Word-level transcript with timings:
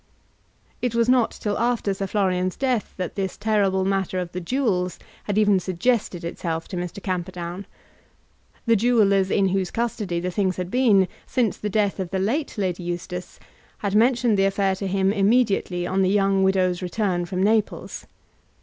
It 0.81 0.95
was 0.95 1.07
not 1.07 1.29
till 1.29 1.59
after 1.59 1.93
Sir 1.93 2.07
Florian's 2.07 2.55
death 2.55 2.95
that 2.97 3.13
this 3.13 3.37
terrible 3.37 3.85
matter 3.85 4.17
of 4.17 4.31
the 4.31 4.41
jewels 4.41 4.97
had 5.25 5.37
even 5.37 5.59
suggested 5.59 6.23
itself 6.23 6.67
to 6.69 6.75
Mr. 6.75 7.03
Camperdown. 7.03 7.67
The 8.65 8.75
jewellers 8.75 9.29
in 9.29 9.49
whose 9.49 9.69
custody 9.69 10.19
the 10.19 10.31
things 10.31 10.57
had 10.57 10.71
been 10.71 11.07
since 11.27 11.55
the 11.57 11.69
death 11.69 11.99
of 11.99 12.09
the 12.09 12.17
late 12.17 12.57
Lady 12.57 12.81
Eustace 12.81 13.39
had 13.85 13.93
mentioned 13.93 14.39
the 14.39 14.45
affair 14.45 14.73
to 14.77 14.87
him 14.87 15.13
immediately 15.13 15.85
on 15.85 16.01
the 16.01 16.09
young 16.09 16.41
widow's 16.43 16.81
return 16.81 17.27
from 17.27 17.43
Naples. 17.43 18.07